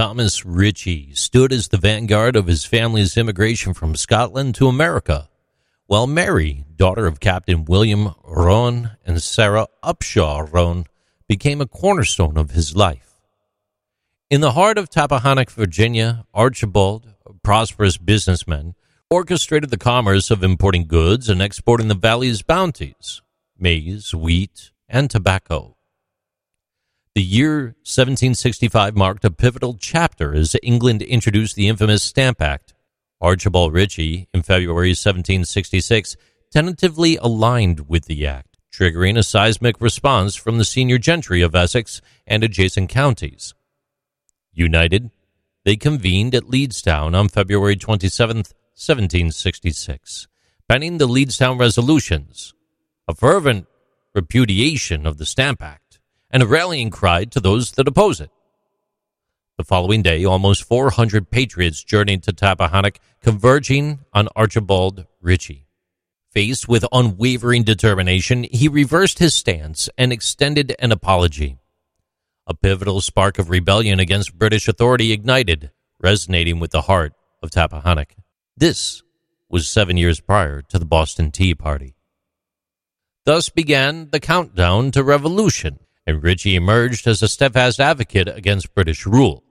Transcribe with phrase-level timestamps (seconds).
[0.00, 5.28] Thomas Ritchie stood as the vanguard of his family's immigration from Scotland to America,
[5.88, 10.86] while Mary, daughter of Captain William Rowan and Sarah Upshaw Rowan,
[11.28, 13.20] became a cornerstone of his life.
[14.30, 18.76] In the heart of Tappahannock, Virginia, Archibald, a prosperous businessman,
[19.10, 23.20] orchestrated the commerce of importing goods and exporting the valley's bounties
[23.58, 25.76] maize, wheat, and tobacco.
[27.16, 32.72] The year 1765 marked a pivotal chapter as England introduced the infamous Stamp Act.
[33.20, 36.16] Archibald Ritchie, in February 1766,
[36.52, 42.00] tentatively aligned with the act, triggering a seismic response from the senior gentry of Essex
[42.28, 43.54] and adjacent counties.
[44.52, 45.10] United,
[45.64, 50.28] they convened at Leedstown on February 27, 1766,
[50.68, 52.54] penning the Leedstown Resolutions,
[53.08, 53.66] a fervent
[54.14, 55.89] repudiation of the Stamp Act
[56.30, 58.30] and a rallying cry to those that oppose it.
[59.58, 65.66] The following day, almost 400 patriots journeyed to Tappahannock, converging on Archibald Ritchie.
[66.30, 71.58] Faced with unwavering determination, he reversed his stance and extended an apology.
[72.46, 78.12] A pivotal spark of rebellion against British authority ignited, resonating with the heart of Tappahannock.
[78.56, 79.02] This
[79.48, 81.96] was seven years prior to the Boston Tea Party.
[83.26, 89.06] Thus began the countdown to revolution and Ritchie emerged as a steadfast advocate against British
[89.06, 89.42] rule.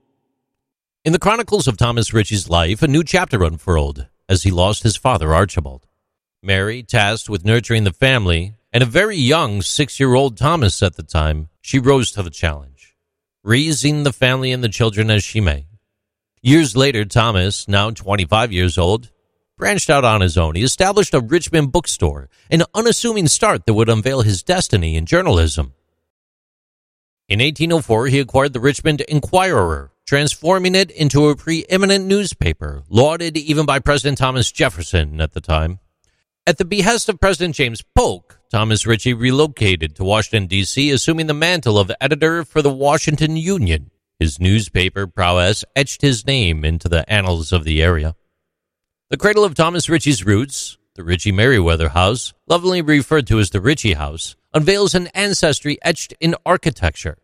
[1.04, 4.98] In the chronicles of Thomas Ritchie's life, a new chapter unfurled as he lost his
[4.98, 5.88] father, Archibald.
[6.44, 10.96] Mary, tasked with nurturing the family, and a very young six year old Thomas at
[10.96, 12.96] the time, she rose to the challenge,
[13.44, 15.66] raising the family and the children as she may.
[16.42, 19.10] Years later, Thomas, now 25 years old,
[19.58, 20.56] branched out on his own.
[20.56, 25.74] He established a Richmond bookstore, an unassuming start that would unveil his destiny in journalism.
[27.30, 33.68] In 1804, he acquired the Richmond Enquirer, transforming it into a preeminent newspaper, lauded even
[33.68, 35.78] by President Thomas Jefferson at the time.
[36.48, 41.36] At the behest of President James Polk, Thomas Ritchie relocated to Washington, D.C., assuming the
[41.36, 43.92] mantle of editor for the Washington Union.
[44.18, 48.16] His newspaper prowess etched his name into the annals of the area.
[49.12, 53.62] The cradle of Thomas Ritchie's roots, the Ritchie Merriweather House, lovingly referred to as the
[53.62, 57.18] Ritchie House, unveils an ancestry etched in architecture.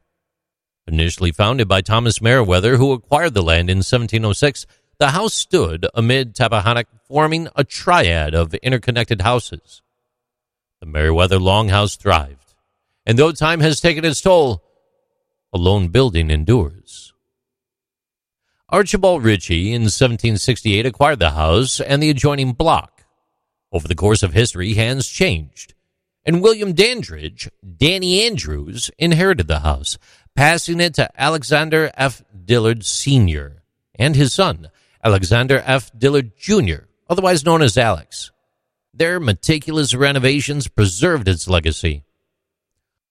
[0.87, 4.67] Initially founded by Thomas Merriweather, who acquired the land in 1706,
[4.99, 9.81] the house stood amid Tappahannock, forming a triad of interconnected houses.
[10.79, 12.53] The Merriweather Longhouse thrived,
[13.05, 14.63] and though time has taken its toll,
[15.51, 17.13] a lone building endures.
[18.69, 23.05] Archibald Ritchie in 1768 acquired the house and the adjoining block.
[23.71, 25.75] Over the course of history, hands changed
[26.25, 29.97] and William Dandridge, Danny Andrews, inherited the house,
[30.35, 32.23] passing it to Alexander F.
[32.45, 33.61] Dillard Sr.
[33.93, 34.69] and his son,
[35.03, 35.91] Alexander F.
[35.97, 38.31] Dillard Jr., otherwise known as Alex.
[38.93, 42.03] Their meticulous renovations preserved its legacy.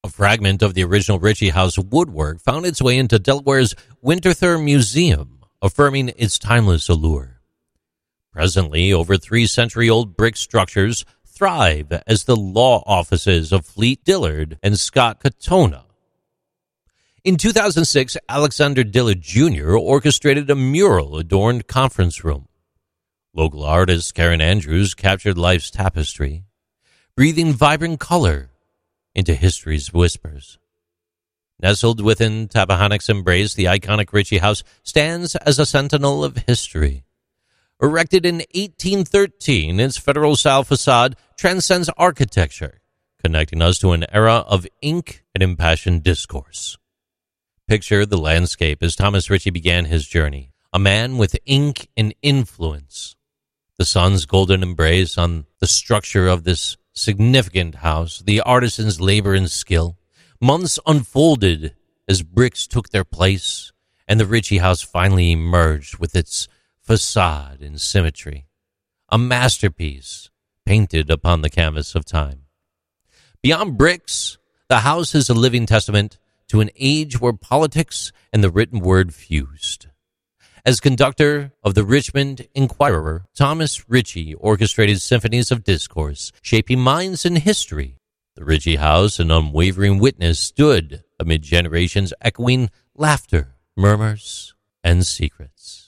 [0.03, 5.41] A fragment of the original Ritchie House woodwork found its way into Delaware's Winterthur Museum,
[5.63, 7.41] affirming its timeless allure.
[8.33, 14.59] Presently, over three century old brick structures thrive as the law offices of Fleet Dillard
[14.63, 15.85] and Scott Katona.
[17.25, 19.77] In 2006, Alexander Dillard Jr.
[19.77, 22.49] orchestrated a mural adorned conference room.
[23.33, 26.45] Local artist Karen Andrews captured life's tapestry,
[27.17, 28.51] breathing vibrant color
[29.15, 30.59] into history's whispers.
[31.61, 37.05] Nestled within Tappahannock's embrace, the iconic Ritchie House stands as a sentinel of history
[37.83, 42.81] Erected in 1813, its federal style facade transcends architecture,
[43.23, 46.79] connecting us to an era of ink and impassioned discourse.
[47.67, 53.17] Picture the landscape as Thomas Ritchie began his journey, a man with ink and influence.
[53.77, 59.51] The sun's golden embrace on the structure of this significant house, the artisan's labor and
[59.51, 59.99] skill.
[60.41, 61.75] Months unfolded
[62.09, 63.73] as bricks took their place,
[64.07, 66.47] and the Ritchie house finally emerged with its
[66.85, 68.47] facade and symmetry,
[69.09, 70.31] a masterpiece
[70.67, 72.43] painted upon the canvas of time.
[73.43, 74.39] Beyond bricks,
[74.69, 79.15] the house is a living testament to an age where politics and the written word
[79.15, 79.87] fused.
[80.67, 87.39] As conductor of the Richmond Enquirer, Thomas Ritchie orchestrated symphonies of discourse, shaping minds and
[87.39, 87.99] history.
[88.35, 95.84] The Ritchie House, an unwavering witness, stood amid generations echoing laughter, murmurs, and secrets.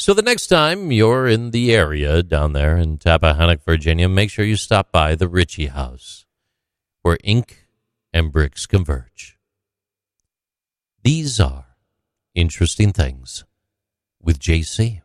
[0.00, 4.44] So the next time you're in the area down there in Tappahannock, Virginia, make sure
[4.44, 6.24] you stop by the Ritchie House,
[7.02, 7.66] where ink
[8.12, 9.36] and bricks converge.
[11.02, 11.66] These are
[12.32, 13.44] interesting things
[14.22, 15.02] with JC.